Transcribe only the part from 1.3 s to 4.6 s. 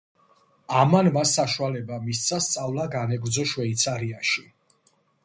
საშუალება მისცა სწავლა განეგრძო შვეიცარიაში.